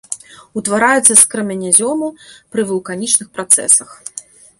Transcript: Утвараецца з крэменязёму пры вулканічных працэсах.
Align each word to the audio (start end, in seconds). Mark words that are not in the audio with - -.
Утвараецца 0.59 1.07
з 1.15 1.23
крэменязёму 1.33 2.07
пры 2.55 2.61
вулканічных 2.71 3.27
працэсах. 3.37 3.89